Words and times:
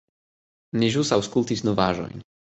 Ni 0.83 0.89
ĵus 0.95 1.13
aŭskultis 1.19 1.63
novaĵojn. 1.69 2.27